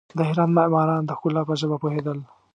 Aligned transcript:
د 0.17 0.19
هرات 0.29 0.51
معماران 0.57 1.01
د 1.05 1.11
ښکلا 1.17 1.41
په 1.47 1.53
ژبه 1.59 1.77
پوهېدل. 1.83 2.17